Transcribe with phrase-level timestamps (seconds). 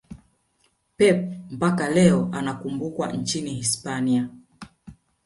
[0.97, 4.29] pep mpaka leo anakumbukwa nchini hispania